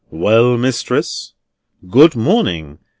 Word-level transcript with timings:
"Well, 0.09 0.57
mistress. 0.57 1.33
Good 1.87 2.15
morning. 2.15 2.79